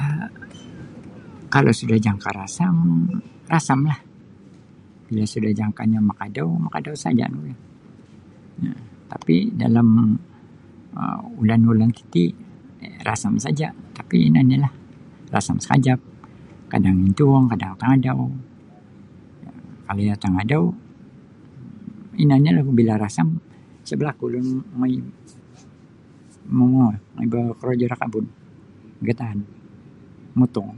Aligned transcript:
um 0.00 0.22
Kalau 1.54 1.72
suda 1.78 1.96
jangka 2.06 2.30
rasam 2.40 2.76
rasamlah 3.54 4.00
bila 5.08 5.24
suda 5.32 5.50
jangkanya 5.60 6.00
makadau 6.10 6.48
makadau 6.64 6.94
saja 7.04 7.24
nogu 7.32 7.48
yo 8.64 8.72
tapi 9.12 9.34
dalam 9.62 9.88
um 11.00 11.20
ulan-ulan 11.40 11.90
titi 11.96 12.24
rasam 13.08 13.34
saja 13.44 13.68
tapi 13.98 14.16
ino 14.28 14.40
ni 14.48 14.56
lah 14.64 14.72
rasam 15.34 15.56
sakajap 15.64 15.98
kadang 16.72 16.96
intuong 17.06 17.44
kadang 17.52 17.72
tangadau 17.80 18.20
kalau 19.86 20.02
iyo 20.06 20.14
tangadau 20.24 20.64
bila 22.78 22.92
rasam 23.04 23.28
isa 23.84 23.94
balaku 24.00 24.24
bokorojo 27.32 27.86
da 27.92 27.96
kabun 28.00 28.24
motong. 30.40 30.74